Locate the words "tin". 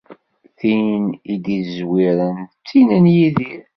0.59-0.89, 2.67-2.89